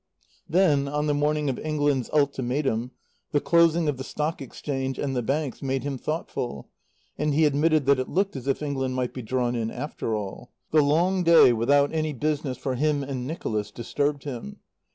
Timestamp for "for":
12.57-12.73